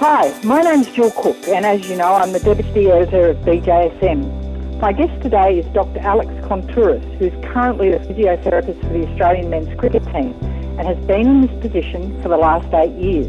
[0.00, 4.80] Hi, my name's Jill Cook, and as you know, I'm the Deputy Editor of BJSM.
[4.80, 5.98] My guest today is Dr.
[6.00, 10.32] Alex Kountouris, who's currently the physiotherapist for the Australian men's cricket team
[10.80, 13.28] and has been in this position for the last eight years.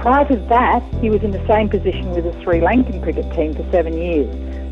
[0.00, 3.54] Prior to that, he was in the same position with the Sri Lankan cricket team
[3.54, 4.26] for seven years,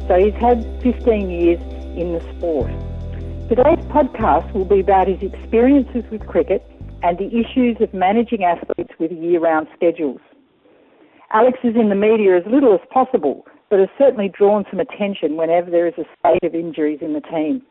[0.08, 1.60] so he's had 15 years
[1.94, 2.74] in the sport.
[3.46, 6.66] Today's podcast will be about his experiences with cricket
[7.04, 10.18] and the issues of managing athletes with year-round schedules.
[11.32, 15.36] Alex is in the media as little as possible, but has certainly drawn some attention
[15.36, 17.62] whenever there is a spate of injuries in the team.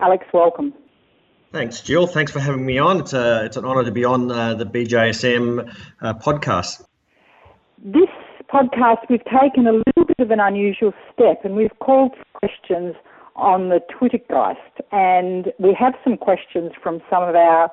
[0.00, 0.72] Alex, welcome.
[1.52, 2.06] Thanks, Jill.
[2.06, 3.00] Thanks for having me on.
[3.00, 5.70] It's a it's an honour to be on uh, the BJSM
[6.00, 6.82] uh, podcast.
[7.84, 8.08] This
[8.50, 12.94] podcast, we've taken a little bit of an unusual step, and we've called questions
[13.36, 17.70] on the Twittergeist, and we have some questions from some of our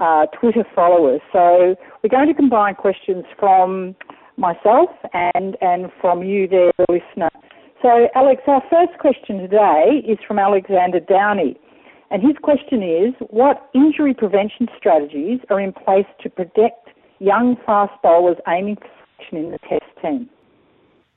[0.00, 1.20] uh, Twitter followers.
[1.32, 3.94] So we're going to combine questions from
[4.36, 7.30] myself and, and from you there, the listener.
[7.82, 11.56] So, Alex, our first question today is from Alexander Downey.
[12.10, 16.88] And his question is What injury prevention strategies are in place to protect
[17.20, 20.28] young fast bowlers aiming for selection in the Test team?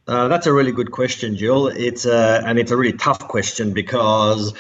[0.06, 1.68] Uh, that's a really good question, Jill.
[1.68, 4.54] It's a, and it's a really tough question because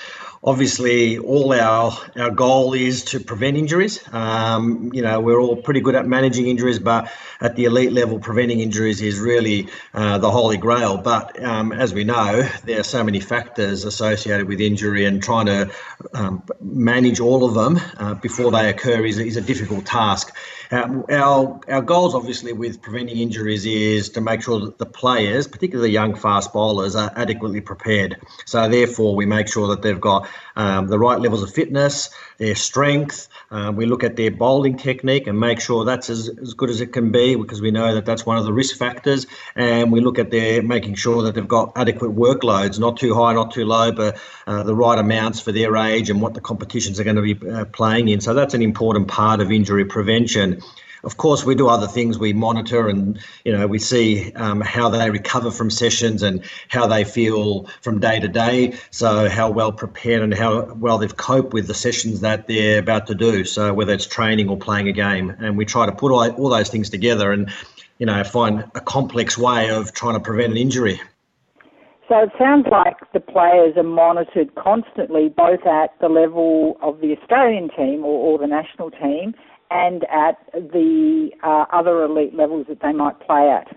[0.43, 4.03] obviously all our our goal is to prevent injuries.
[4.11, 8.19] Um, you know, we're all pretty good at managing injuries, but at the elite level,
[8.19, 10.97] preventing injuries is really uh, the holy grail.
[10.97, 15.45] But um, as we know, there are so many factors associated with injury, and trying
[15.45, 15.71] to
[16.13, 20.35] um, manage all of them uh, before they occur is, is a difficult task.
[20.71, 25.47] Um, our our goals, obviously, with preventing injuries is to make sure that the players,
[25.47, 28.17] particularly young fast bowlers, are adequately prepared.
[28.45, 32.55] So therefore, we make sure that they've got um, the right levels of fitness, their
[32.55, 33.27] strength.
[33.51, 36.81] Uh, we look at their bowling technique and make sure that's as, as good as
[36.81, 39.25] it can be because we know that that's one of the risk factors.
[39.55, 43.33] And we look at their making sure that they've got adequate workloads, not too high,
[43.33, 44.17] not too low, but
[44.47, 47.49] uh, the right amounts for their age and what the competitions are going to be
[47.49, 48.21] uh, playing in.
[48.21, 50.61] So that's an important part of injury prevention.
[51.03, 52.17] Of course, we do other things.
[52.17, 56.87] We monitor and you know we see um, how they recover from sessions and how
[56.87, 58.75] they feel from day to day.
[58.89, 63.07] So how well prepared and how well they've coped with the sessions that they're about
[63.07, 63.43] to do.
[63.43, 66.49] So whether it's training or playing a game, and we try to put all, all
[66.49, 67.51] those things together and
[67.97, 71.01] you know find a complex way of trying to prevent an injury.
[72.07, 77.17] So it sounds like the players are monitored constantly, both at the level of the
[77.17, 79.33] Australian team or, or the national team
[79.73, 83.75] and at the uh, other elite levels that they might play at.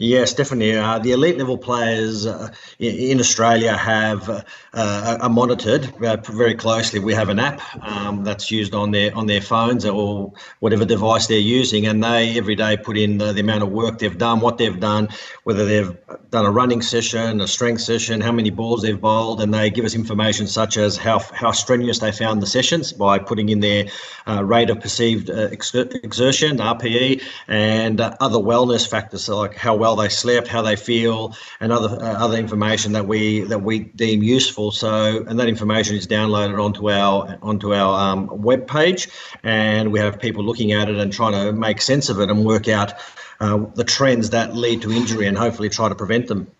[0.00, 0.76] Yes, definitely.
[0.76, 4.28] Uh, the elite level players uh, in Australia have
[4.72, 7.00] uh, are monitored uh, very closely.
[7.00, 11.26] We have an app um, that's used on their on their phones or whatever device
[11.26, 14.38] they're using, and they every day put in the, the amount of work they've done,
[14.38, 15.08] what they've done,
[15.42, 15.96] whether they've
[16.30, 19.84] done a running session, a strength session, how many balls they've bowled, and they give
[19.84, 23.86] us information such as how how strenuous they found the sessions by putting in their
[24.28, 29.96] uh, rate of perceived uh, exertion (RPE) and other wellness factors, like how well well
[29.96, 34.22] they slept, how they feel, and other uh, other information that we that we deem
[34.22, 34.70] useful.
[34.70, 39.08] So, and that information is downloaded onto our onto our um, web page,
[39.42, 42.44] and we have people looking at it and trying to make sense of it and
[42.44, 42.92] work out
[43.40, 46.50] uh, the trends that lead to injury and hopefully try to prevent them.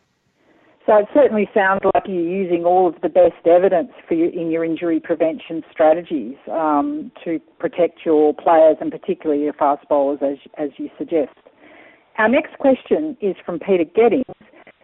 [0.87, 4.65] So it certainly sounds like you're using all of the best evidence for in your
[4.65, 10.71] injury prevention strategies um, to protect your players and particularly your fast bowlers, as as
[10.79, 11.37] you suggest.
[12.19, 14.25] Our next question is from Peter Gettings,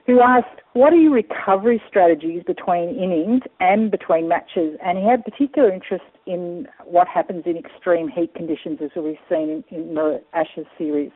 [0.06, 4.78] who asked, What are your recovery strategies between innings and between matches?
[4.84, 9.64] And he had particular interest in what happens in extreme heat conditions, as we've seen
[9.68, 11.10] in, in the Ashes series.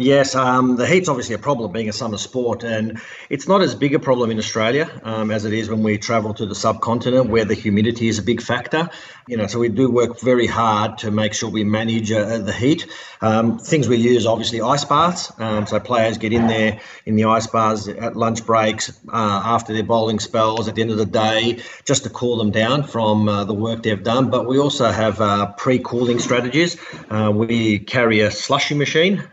[0.00, 3.00] Yes, um, the heat's obviously a problem being a summer sport, and
[3.30, 6.32] it's not as big a problem in Australia um, as it is when we travel
[6.34, 8.88] to the subcontinent where the humidity is a big factor.
[9.26, 12.52] You know, so we do work very hard to make sure we manage uh, the
[12.52, 12.86] heat.
[13.20, 17.24] Um, things we use obviously ice baths, um, so players get in there in the
[17.24, 21.06] ice baths at lunch breaks, uh, after their bowling spells, at the end of the
[21.06, 24.30] day, just to cool them down from uh, the work they've done.
[24.30, 26.76] But we also have uh, pre-cooling strategies.
[27.10, 29.24] Uh, we carry a slushy machine.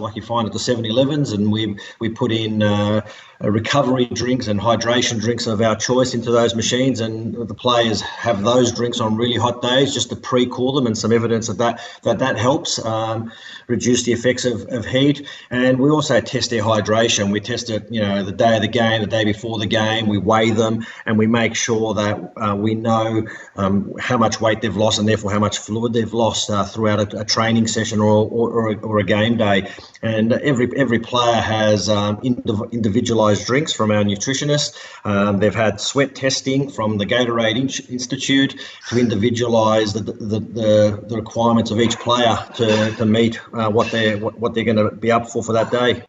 [0.00, 3.02] Like you find at the 7-Elevens, and we we put in uh,
[3.40, 8.42] recovery drinks and hydration drinks of our choice into those machines, and the players have
[8.42, 11.80] those drinks on really hot days just to pre-cool them, and some evidence of that
[12.02, 13.30] that, that helps um,
[13.68, 15.26] reduce the effects of, of heat.
[15.50, 17.30] And we also test their hydration.
[17.30, 20.08] We test it, you know, the day of the game, the day before the game.
[20.08, 24.62] We weigh them, and we make sure that uh, we know um, how much weight
[24.62, 28.00] they've lost, and therefore how much fluid they've lost uh, throughout a, a, training session
[28.00, 29.70] or or, or, a, or a game day.
[30.02, 34.76] And every every player has um, individualized drinks from our nutritionist.
[35.04, 37.56] Um, they've had sweat testing from the Gatorade
[37.90, 43.70] Institute to individualize the, the, the, the, requirements of each player to, to meet uh,
[43.70, 46.02] what they're what, what they're going to be up for for that day.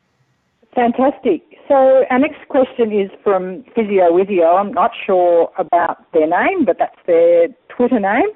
[0.75, 1.43] Fantastic.
[1.67, 4.59] So our next question is from Physio Wizio.
[4.59, 8.29] I'm not sure about their name, but that's their Twitter name.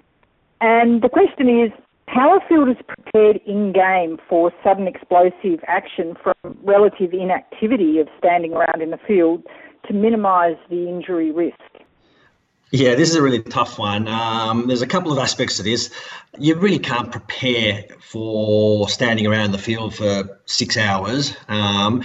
[0.62, 1.72] And the question is,
[2.08, 8.54] how are fielders prepared in game for sudden explosive action from relative inactivity of standing
[8.54, 9.44] around in the field
[9.88, 11.60] to minimise the injury risk?
[12.74, 14.08] Yeah, this is a really tough one.
[14.08, 15.92] Um, there's a couple of aspects to this.
[16.40, 21.36] You really can't prepare for standing around the field for six hours.
[21.48, 22.04] Um,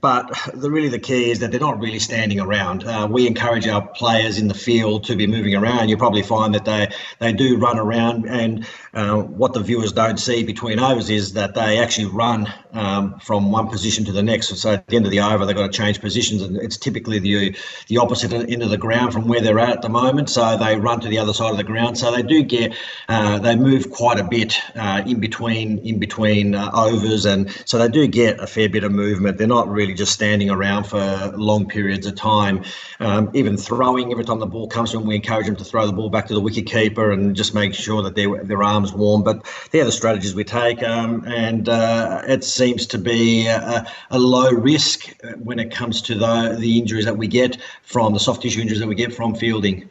[0.00, 2.84] but the, really the key is that they're not really standing around.
[2.84, 5.88] Uh, we encourage our players in the field to be moving around.
[5.88, 6.88] You probably find that they
[7.18, 11.54] they do run around, and uh, what the viewers don't see between overs is that
[11.54, 14.56] they actually run um, from one position to the next.
[14.56, 17.18] So at the end of the over, they've got to change positions, and it's typically
[17.18, 17.56] the
[17.88, 20.28] the opposite end of the ground from where they're at at the moment.
[20.30, 21.98] So they run to the other side of the ground.
[21.98, 22.74] So they do get
[23.08, 27.78] uh, they move quite a bit uh, in between in between uh, overs, and so
[27.78, 29.38] they do get a fair bit of movement.
[29.38, 32.64] They're not really just standing around for long periods of time.
[33.00, 35.86] Um, even throwing, every time the ball comes to them, we encourage them to throw
[35.86, 38.92] the ball back to the wicket keeper and just make sure that their their arms
[38.92, 39.22] warm.
[39.22, 44.18] But they're the strategies we take, um, and uh, it seems to be a, a,
[44.18, 48.42] low risk when it comes to the the injuries that we get from the soft
[48.42, 49.85] tissue injuries that we get from fielding.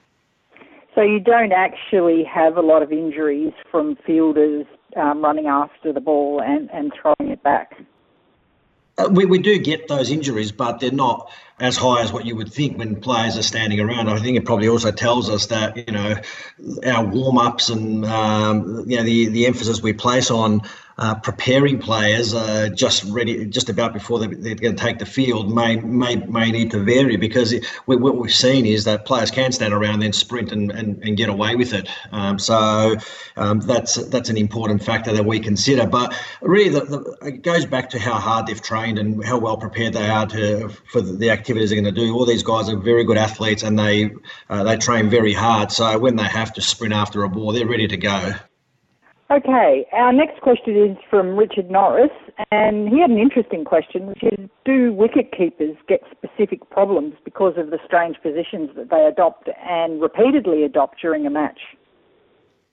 [0.95, 4.65] So you don't actually have a lot of injuries from fielders
[4.95, 7.75] um, running after the ball and, and throwing it back.
[8.97, 12.33] Uh, we, we do get those injuries, but they're not as high as what you
[12.33, 14.07] would think when players are standing around.
[14.07, 16.15] I think it probably also tells us that you know
[16.85, 20.61] our warm ups and um, you know the the emphasis we place on
[20.97, 25.05] uh, preparing players uh, just ready, just about before they, are going to take the
[25.05, 29.29] field may may may need to vary because it, what we've seen is that players
[29.29, 31.89] can stand around then sprint and, and, and get away with it.
[32.11, 32.95] Um, so
[33.35, 35.85] um, that's that's an important factor that we consider.
[35.85, 39.57] But really, the, the, it goes back to how hard they've trained and how well
[39.57, 42.13] prepared they are to for the activities they're going to do.
[42.13, 44.11] All these guys are very good athletes and they
[44.49, 45.73] uh, they train very hard.
[45.73, 48.33] So when they have to sprint after a ball, they're ready to go.
[49.31, 52.11] Okay, our next question is from Richard Norris,
[52.51, 57.57] and he had an interesting question, which is Do wicket keepers get specific problems because
[57.57, 61.59] of the strange positions that they adopt and repeatedly adopt during a match?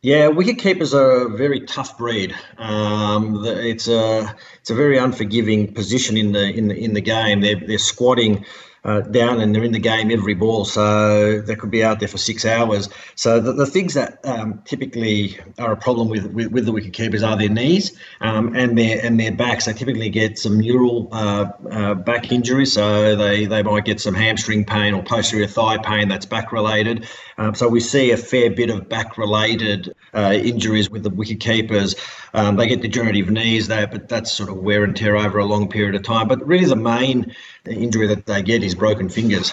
[0.02, 2.34] Yeah, wicket keepers are a very tough breed.
[2.58, 7.40] Um, it's a it's a very unforgiving position in the in the in the game.
[7.40, 8.44] They're they're squatting
[8.84, 12.08] uh, down and they're in the game every ball, so they could be out there
[12.08, 12.88] for six hours.
[13.14, 16.92] So the, the things that um, typically are a problem with, with, with the wicket
[16.92, 19.66] keepers are their knees um, and their and their backs.
[19.66, 24.14] They typically get some neural uh, uh, back injuries, so they, they might get some
[24.14, 27.06] hamstring pain or posterior thigh pain that's back related.
[27.42, 31.40] Um, so we see a fair bit of back related uh, injuries with the wicket
[31.40, 31.96] keepers.
[32.34, 35.44] Um, they get degenerative knees, there, but that's sort of wear and tear over a
[35.44, 36.28] long period of time.
[36.28, 37.34] But really, the main
[37.66, 39.52] injury that they get is broken fingers.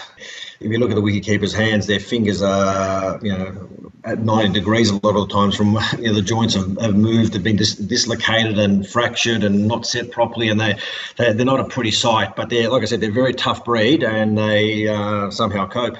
[0.60, 3.68] If you look at the wicketkeeper's hands, their fingers are, you know,
[4.04, 6.94] at 90 degrees a lot of the times from you know, the joints have, have
[6.94, 10.78] moved, have been dis- dislocated and fractured and not set properly, and they,
[11.16, 12.36] they they're not a pretty sight.
[12.36, 15.96] But they're like I said, they're a very tough breed, and they uh, somehow cope.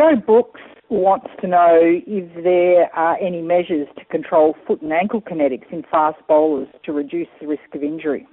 [0.00, 5.20] Joe Brooks wants to know if there are any measures to control foot and ankle
[5.20, 8.26] kinetics in fast bowlers to reduce the risk of injury.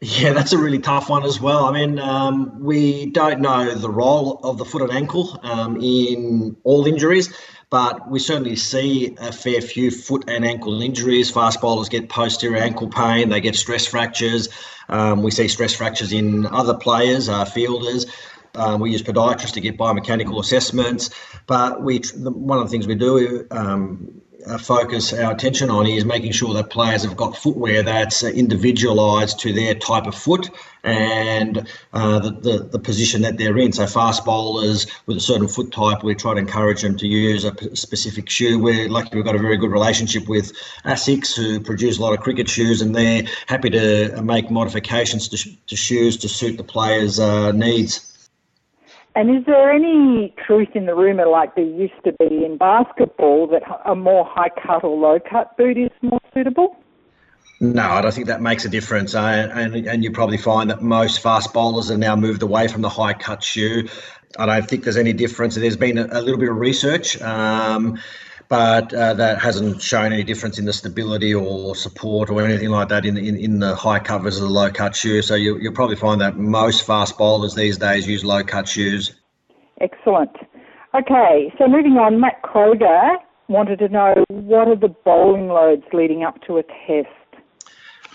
[0.00, 1.64] Yeah, that's a really tough one as well.
[1.64, 6.56] I mean, um, we don't know the role of the foot and ankle um, in
[6.62, 7.34] all injuries,
[7.68, 11.32] but we certainly see a fair few foot and ankle injuries.
[11.32, 14.48] Fast bowlers get posterior ankle pain, they get stress fractures.
[14.88, 18.06] Um, we see stress fractures in other players, uh, fielders.
[18.54, 21.10] Um, we use podiatrists to get biomechanical assessments,
[21.46, 26.04] but we one of the things we do um, uh, focus our attention on is
[26.04, 30.50] making sure that players have got footwear that's uh, individualised to their type of foot
[30.84, 33.72] and uh, the, the, the, position that they're in.
[33.72, 37.44] So fast bowlers with a certain foot type, we try to encourage them to use
[37.44, 38.58] a specific shoe.
[38.58, 40.52] We're lucky we've got a very good relationship with
[40.84, 45.56] ASICS who produce a lot of cricket shoes and they're happy to make modifications to,
[45.66, 48.07] to shoes to suit the players' uh, needs.
[49.18, 53.48] And is there any truth in the rumour, like there used to be in basketball,
[53.48, 56.76] that a more high cut or low cut boot is more suitable?
[57.58, 59.16] No, I don't think that makes a difference.
[59.16, 62.88] And, and you probably find that most fast bowlers have now moved away from the
[62.88, 63.88] high cut shoe.
[64.38, 65.56] I don't think there's any difference.
[65.56, 67.20] There's been a, a little bit of research.
[67.20, 67.98] Um,
[68.48, 72.88] but uh, that hasn't shown any difference in the stability or support or anything like
[72.88, 75.22] that in in, in the high covers of the low cut shoe.
[75.22, 79.14] So you, you'll probably find that most fast bowlers these days use low cut shoes.
[79.80, 80.34] Excellent.
[80.94, 83.16] Okay, so moving on, Matt Kroger
[83.48, 87.08] wanted to know what are the bowling loads leading up to a test?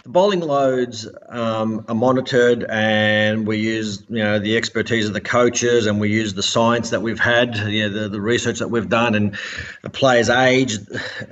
[0.04, 5.22] The bowling loads um, are monitored, and we use you know the expertise of the
[5.22, 8.68] coaches, and we use the science that we've had, you know, the, the research that
[8.68, 9.38] we've done, and
[9.82, 10.78] the players' age,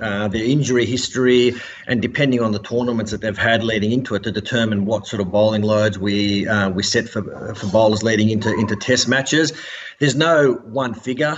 [0.00, 1.52] uh, their injury history,
[1.86, 5.20] and depending on the tournaments that they've had leading into it, to determine what sort
[5.20, 9.52] of bowling loads we uh, we set for for bowlers leading into into test matches.
[9.98, 11.36] There's no one figure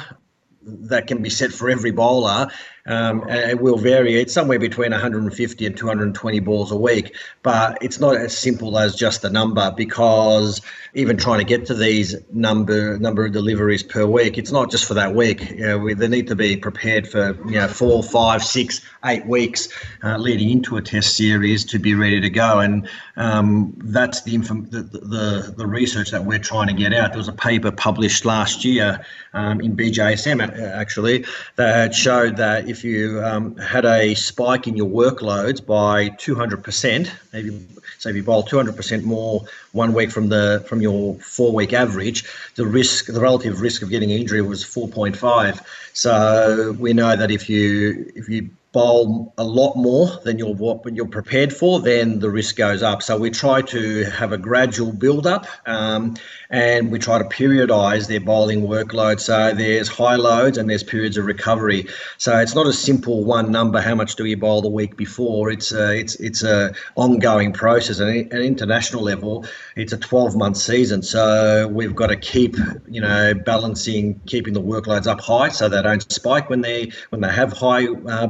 [0.62, 2.48] that can be set for every bowler.
[2.86, 4.20] Um, it will vary.
[4.20, 8.94] It's somewhere between 150 and 220 balls a week, but it's not as simple as
[8.94, 10.60] just a number because
[10.92, 14.84] even trying to get to these number number of deliveries per week, it's not just
[14.84, 15.50] for that week.
[15.50, 19.24] You know, we, they need to be prepared for you know four, five, six, eight
[19.24, 19.68] weeks
[20.02, 22.58] uh, leading into a test series to be ready to go.
[22.58, 22.86] And
[23.16, 27.12] um, that's the, inform- the, the the research that we're trying to get out.
[27.12, 29.00] There was a paper published last year
[29.32, 30.42] um, in BJSM
[30.74, 31.24] actually
[31.56, 37.50] that showed that if you um, had a spike in your workloads by 200%, maybe
[37.98, 42.24] say if you bowl 200% more one week from the from your four week average,
[42.56, 45.64] the risk, the relative risk of getting injury was 4.5.
[45.92, 50.84] So we know that if you if you bowl a lot more than you're what
[50.94, 53.02] you're prepared for, then the risk goes up.
[53.02, 56.16] So we try to have a gradual build up, um,
[56.50, 59.20] and we try to periodise their bowling workload.
[59.20, 61.86] So there's high loads and there's periods of recovery.
[62.18, 63.80] So it's not a simple one number.
[63.80, 65.50] How much do you bowl the week before?
[65.50, 68.00] It's a, it's it's a ongoing process.
[68.00, 71.02] And at international level, it's a 12 month season.
[71.02, 72.56] So we've got to keep
[72.88, 77.20] you know balancing, keeping the workloads up high so they don't spike when they when
[77.20, 77.86] they have high.
[77.86, 78.28] Uh,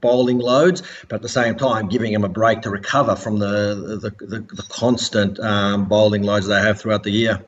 [0.00, 3.98] bowling loads, but at the same time giving them a break to recover from the
[4.00, 7.44] the, the, the constant um, bowling loads they have throughout the year.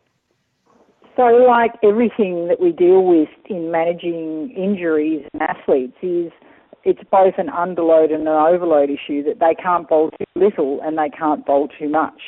[1.17, 6.31] So, like everything that we deal with in managing injuries and athletes, is
[6.85, 10.99] it's both an underload and an overload issue that they can't bowl too little and
[10.99, 12.21] they can't bowl too much.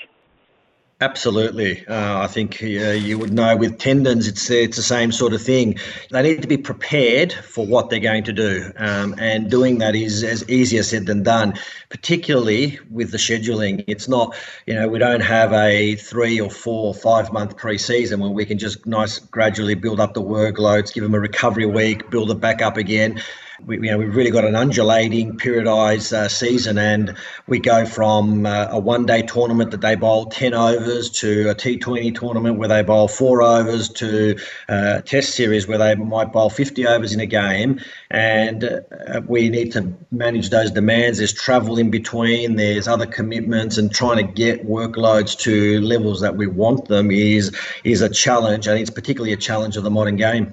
[1.00, 5.32] Absolutely, uh, I think uh, you would know with tendons, it's it's the same sort
[5.32, 5.76] of thing.
[6.10, 9.94] They need to be prepared for what they're going to do, um, and doing that
[9.94, 11.54] is as easier said than done.
[11.88, 14.34] Particularly with the scheduling, it's not
[14.66, 18.44] you know we don't have a three or four or five month pre-season where we
[18.44, 22.40] can just nice gradually build up the workloads, give them a recovery week, build it
[22.40, 23.22] back up again
[23.66, 27.16] we, you know, we've really got an undulating periodised uh, season, and
[27.48, 32.18] we go from uh, a one-day tournament that they bowl ten overs to a T20
[32.18, 34.36] tournament where they bowl four overs to
[34.68, 39.22] uh, a Test series where they might bowl 50 overs in a game, and uh,
[39.26, 41.18] we need to manage those demands.
[41.18, 46.36] There's travel in between, there's other commitments, and trying to get workloads to levels that
[46.36, 50.16] we want them is is a challenge, and it's particularly a challenge of the modern
[50.16, 50.52] game.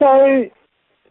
[0.00, 0.48] So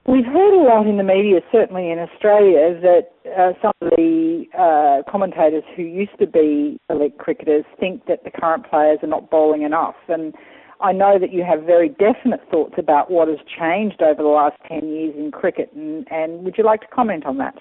[0.08, 4.46] We've heard a lot in the media, certainly in Australia, that uh, some of the
[4.58, 9.30] uh, commentators who used to be elite cricketers think that the current players are not
[9.30, 9.96] bowling enough.
[10.08, 10.34] And
[10.80, 14.56] I know that you have very definite thoughts about what has changed over the last
[14.70, 15.74] 10 years in cricket.
[15.76, 17.56] And, and would you like to comment on that?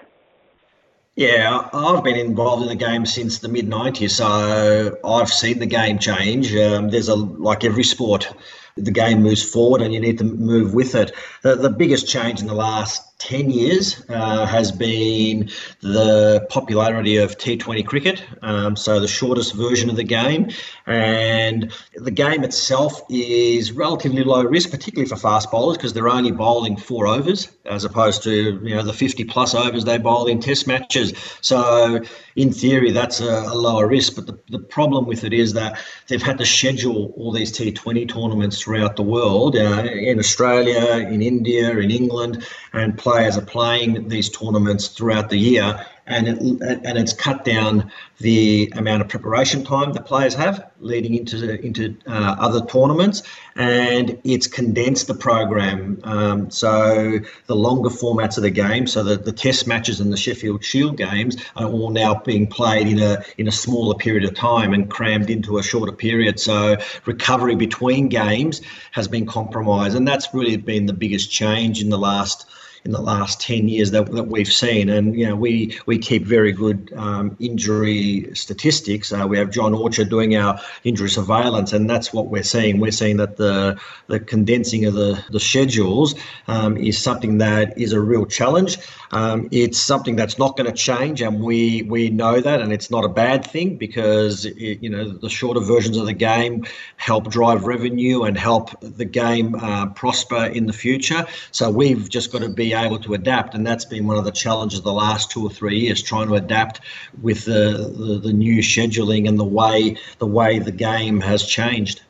[1.17, 5.67] Yeah, I've been involved in the game since the mid 90s, so I've seen the
[5.67, 6.55] game change.
[6.55, 8.33] Um, there's a, like every sport,
[8.77, 11.13] the game moves forward and you need to move with it.
[11.43, 17.37] The, the biggest change in the last 10 years uh, has been the popularity of
[17.37, 20.49] T20 cricket, um, so the shortest version of the game.
[20.87, 26.31] And the game itself is relatively low risk, particularly for fast bowlers, because they're only
[26.31, 30.41] bowling four overs as opposed to you know the 50 plus overs they bowl in
[30.41, 31.13] test matches.
[31.41, 32.01] So
[32.37, 34.15] in theory, that's a, a lower risk.
[34.17, 38.09] But the, the problem with it is that they've had to schedule all these T20
[38.09, 44.09] tournaments throughout the world, uh, in Australia, in India, in England, and players are playing
[44.09, 46.39] these tournaments throughout the year and it,
[46.85, 51.97] and it's cut down the amount of preparation time the players have leading into into
[52.07, 53.23] uh, other tournaments,
[53.57, 55.99] and it's condensed the program.
[56.05, 60.17] Um, so the longer formats of the game, so the, the Test matches and the
[60.17, 64.35] Sheffield Shield games are all now being played in a in a smaller period of
[64.35, 66.39] time and crammed into a shorter period.
[66.39, 68.61] So recovery between games
[68.93, 72.47] has been compromised, and that's really been the biggest change in the last
[72.87, 74.89] in the last 10 years that, that we've seen.
[74.89, 79.13] And, you know, we, we keep very good um, injury statistics.
[79.13, 82.79] Uh, we have John Orchard doing our injury surveillance, and that's what we're seeing.
[82.79, 86.15] We're seeing that the, the condensing of the, the schedules
[86.47, 88.79] um, is something that is a real challenge.
[89.11, 92.91] Um, it's something that's not going to change, and we, we know that, and it's
[92.91, 96.65] not a bad thing because, it, you know, the shorter versions of the game
[96.99, 101.27] help drive revenue and help the game uh, prosper in the future.
[101.51, 104.33] So we've just got to be able to adapt, and that's been one of the
[104.33, 106.81] challenges the last two or three years, trying to adapt
[107.23, 112.03] with the, the, the new scheduling and the way the way the game has changed.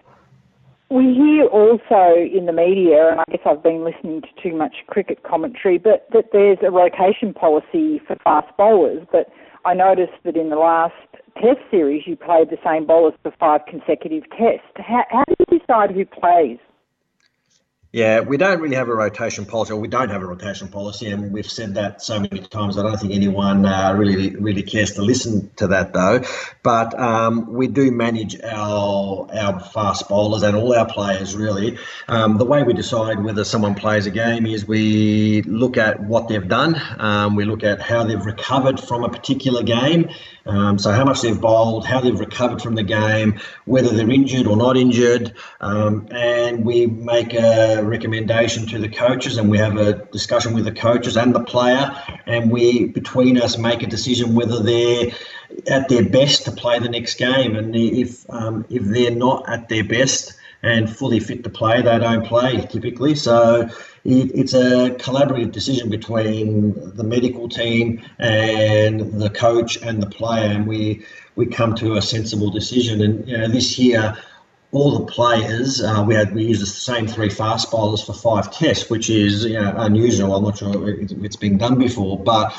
[0.88, 4.76] We hear also in the media, and I guess I've been listening to too much
[4.86, 9.04] cricket commentary, but that there's a rotation policy for fast bowlers.
[9.10, 9.28] But
[9.64, 10.94] I noticed that in the last
[11.42, 14.66] Test series, you played the same bowlers for five consecutive tests.
[14.76, 16.58] How, how do you decide who plays?
[17.96, 21.06] Yeah, we don't really have a rotation policy, or we don't have a rotation policy,
[21.06, 22.76] and we've said that so many times.
[22.76, 26.20] I don't think anyone uh, really really cares to listen to that though.
[26.62, 31.78] But um, we do manage our our fast bowlers and all our players really.
[32.06, 36.28] Um, the way we decide whether someone plays a game is we look at what
[36.28, 40.10] they've done, um, we look at how they've recovered from a particular game,
[40.44, 44.46] um, so how much they've bowled, how they've recovered from the game, whether they're injured
[44.46, 49.76] or not injured, um, and we make a recommendation to the coaches, and we have
[49.76, 51.90] a discussion with the coaches and the player,
[52.26, 55.10] and we between us make a decision whether they're
[55.68, 59.68] at their best to play the next game, and if um, if they're not at
[59.68, 63.14] their best and fully fit to play, they don't play typically.
[63.14, 63.68] So
[64.04, 70.50] it, it's a collaborative decision between the medical team and the coach and the player,
[70.50, 71.04] and we
[71.36, 73.02] we come to a sensible decision.
[73.02, 74.16] And you know, this year,
[74.76, 78.52] all the players uh, we had we used the same three fast bowlers for five
[78.52, 80.34] tests, which is you know, unusual.
[80.34, 82.54] I'm not sure it's been done before, but.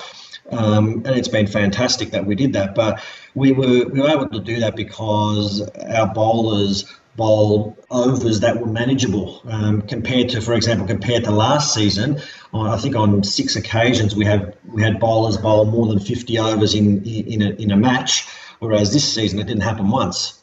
[0.50, 2.74] Um, and it's been fantastic that we did that.
[2.74, 3.04] But
[3.36, 6.86] we were we were able to do that because our bowlers
[7.18, 12.22] bowl overs that were manageable um, compared to, for example, compared to last season.
[12.54, 16.74] I think on six occasions we had we had bowlers bowl more than 50 overs
[16.76, 18.26] in in a, in a match,
[18.60, 20.37] whereas this season it didn't happen once.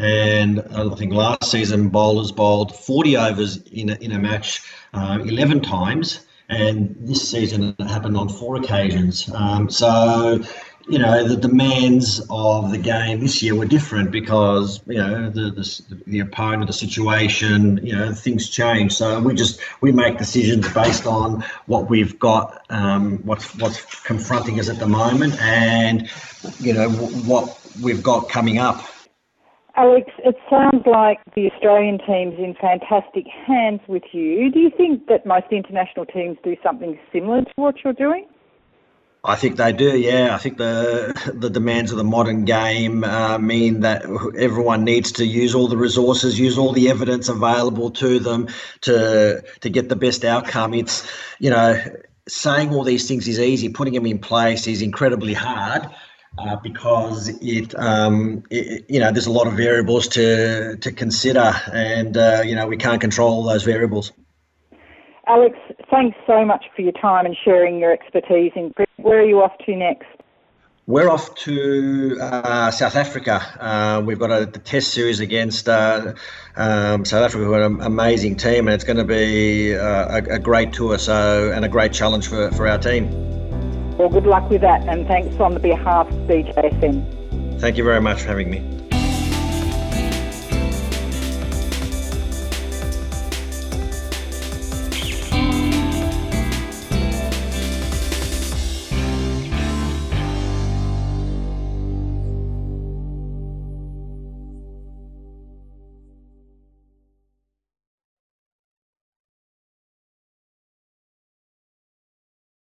[0.00, 4.62] And I think last season bowlers bowled 40 overs in a, in a match
[4.94, 9.30] uh, 11 times, and this season it happened on four occasions.
[9.34, 10.42] Um, so
[10.88, 15.50] you know the demands of the game this year were different because you know the
[15.50, 18.94] the, the opponent, the situation, you know things change.
[18.94, 24.58] So we just we make decisions based on what we've got, um, what's what's confronting
[24.58, 26.08] us at the moment, and
[26.58, 28.82] you know what we've got coming up.
[29.80, 34.50] Alex, it sounds like the Australian team's in fantastic hands with you.
[34.50, 38.26] Do you think that most international teams do something similar to what you're doing?
[39.24, 39.98] I think they do.
[39.98, 44.02] Yeah, I think the the demands of the modern game uh, mean that
[44.36, 48.48] everyone needs to use all the resources, use all the evidence available to them
[48.82, 50.74] to to get the best outcome.
[50.74, 51.82] It's you know
[52.28, 55.88] saying all these things is easy, putting them in place is incredibly hard.
[56.40, 61.52] Uh, because it, um, it, you know, there's a lot of variables to to consider,
[61.70, 64.12] and uh, you know, we can't control those variables.
[65.26, 65.58] Alex,
[65.90, 68.72] thanks so much for your time and sharing your expertise in.
[68.96, 70.06] Where are you off to next?
[70.86, 73.40] We're off to uh, South Africa.
[73.60, 76.14] Uh, we've got a the test series against uh,
[76.56, 80.36] um, South Africa, who are an amazing team, and it's going to be uh, a,
[80.36, 80.96] a, great tour.
[80.96, 83.49] So, and a great challenge for, for our team.
[84.00, 87.60] Well, good luck with that, and thanks on behalf of BJSM.
[87.60, 88.89] Thank you very much for having me.